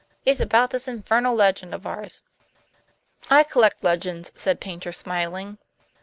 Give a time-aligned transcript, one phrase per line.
[0.25, 2.23] "It's about this infernal legend of ours."
[3.29, 5.59] "I collect legends," said Paynter, smiling.